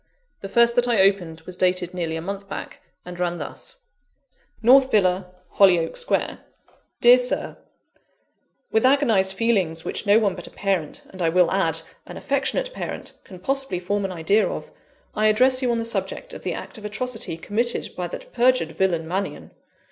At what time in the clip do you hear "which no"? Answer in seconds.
9.85-10.17